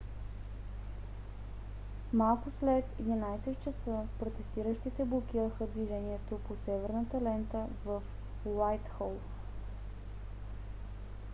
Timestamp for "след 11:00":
2.59-3.55